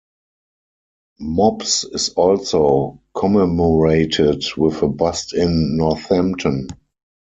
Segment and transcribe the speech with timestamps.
[1.19, 6.69] Mobbs is also commemorated with a bust in Northampton.